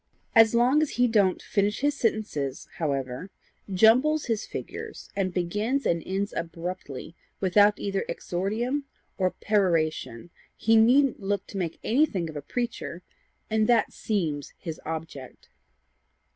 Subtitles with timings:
[0.33, 3.29] As long as he don't finish his sentences however,
[3.71, 8.85] jumbles his figures, and begins and ends abruptly without either exordium
[9.19, 13.03] or peroration, he needn't look to make anything of a preacher
[13.47, 15.49] and that seems his object."